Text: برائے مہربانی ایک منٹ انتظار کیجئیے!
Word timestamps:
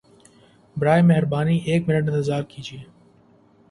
برائے 0.75 1.01
مہربانی 1.01 1.57
ایک 1.65 1.87
منٹ 1.87 2.09
انتظار 2.09 2.43
کیجئیے! 2.43 2.83